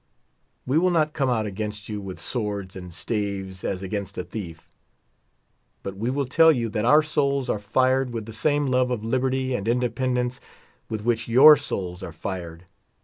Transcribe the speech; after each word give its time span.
We 0.65 0.79
will 0.79 0.89
not 0.89 1.13
come 1.13 1.29
out 1.29 1.45
against 1.45 1.87
you 1.87 2.01
with 2.01 2.19
swords 2.19 2.75
and 2.75 2.91
staves, 2.91 3.63
as 3.63 3.83
against 3.83 4.17
a 4.17 4.23
thief; 4.23 4.67
but 5.83 5.95
we 5.95 6.09
will 6.09 6.25
tell 6.25 6.51
you 6.51 6.69
that 6.69 6.85
our 6.85 7.03
souls 7.03 7.51
are 7.51 7.59
fired 7.59 8.11
with 8.11 8.25
the 8.25 8.33
same 8.33 8.65
love 8.65 8.89
of 8.89 9.03
liberty 9.05 9.53
and 9.53 9.67
independence 9.67 10.39
with 10.89 11.05
which 11.05 11.27
your 11.27 11.55
souls 11.55 12.01
are 12.01 12.11
fired. 12.13 12.65